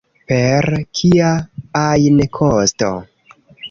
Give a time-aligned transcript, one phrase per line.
[0.29, 0.67] Per
[1.01, 1.29] kia
[1.85, 2.95] ajn kosto.